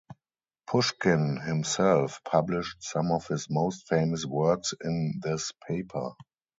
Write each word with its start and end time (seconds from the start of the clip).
Pushkin 0.65 1.39
himself 1.41 2.21
published 2.23 2.77
some 2.81 3.11
of 3.11 3.27
his 3.27 3.51
most 3.51 3.87
famous 3.87 4.25
works 4.25 4.73
in 4.83 5.19
this 5.23 5.51
paper. 5.67 6.13